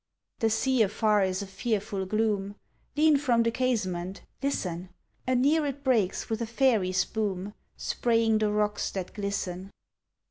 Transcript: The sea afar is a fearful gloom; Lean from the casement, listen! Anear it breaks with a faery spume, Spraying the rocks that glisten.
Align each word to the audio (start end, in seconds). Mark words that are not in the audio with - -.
The 0.39 0.49
sea 0.49 0.81
afar 0.81 1.21
is 1.23 1.43
a 1.43 1.45
fearful 1.45 2.07
gloom; 2.07 2.55
Lean 2.97 3.17
from 3.17 3.43
the 3.43 3.51
casement, 3.51 4.23
listen! 4.41 4.89
Anear 5.27 5.63
it 5.67 5.83
breaks 5.83 6.27
with 6.27 6.41
a 6.41 6.47
faery 6.47 6.91
spume, 6.91 7.53
Spraying 7.77 8.39
the 8.39 8.51
rocks 8.51 8.89
that 8.89 9.13
glisten. 9.13 9.69